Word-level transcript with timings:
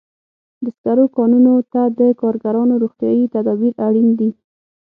د 0.63 0.65
سکرو 0.77 1.05
کانونو 1.17 1.53
ته 1.73 1.81
د 1.99 2.01
کارګرانو 2.21 2.73
روغتیايي 2.83 3.25
تدابیر 3.35 3.73
اړین 3.87 4.07
دي. 4.19 4.29